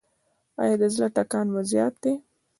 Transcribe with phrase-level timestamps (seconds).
[0.61, 2.13] ایا د زړه ټکان مو زیات دی؟